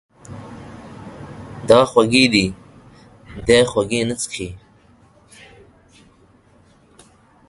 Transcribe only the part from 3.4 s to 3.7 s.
دی